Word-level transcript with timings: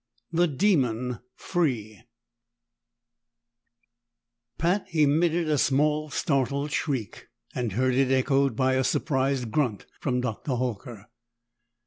30 0.35 0.41
The 0.51 0.57
Demon 0.57 1.19
Free 1.35 2.01
Pat 4.57 4.87
emitted 4.95 5.47
a 5.47 5.59
small, 5.59 6.09
startled 6.09 6.71
shriek, 6.71 7.27
and 7.53 7.73
heard 7.73 7.93
it 7.93 8.09
echoed 8.11 8.55
by 8.55 8.73
a 8.73 8.83
surprised 8.83 9.51
grunt 9.51 9.85
from 9.99 10.19
Dr. 10.19 10.53
Horker. 10.53 11.05